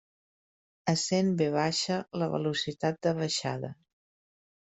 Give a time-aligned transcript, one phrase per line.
[0.93, 1.49] Essent v
[2.21, 3.73] la velocitat de baixada.